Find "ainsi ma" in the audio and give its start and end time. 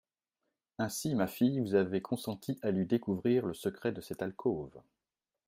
0.79-1.27